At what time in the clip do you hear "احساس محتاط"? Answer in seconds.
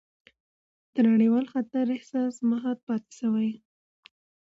1.97-2.79